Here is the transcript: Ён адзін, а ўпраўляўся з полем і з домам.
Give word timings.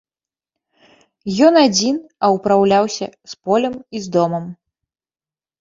Ён 1.49 1.53
адзін, 1.65 1.95
а 2.27 2.29
ўпраўляўся 2.37 3.05
з 3.35 3.39
полем 3.43 3.75
і 3.97 4.03
з 4.07 4.15
домам. 4.17 4.49